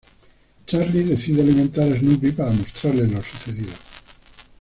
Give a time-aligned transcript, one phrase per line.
[0.65, 3.73] Charlie decide alimentar a Snoopy para mostrarle lo sucedido.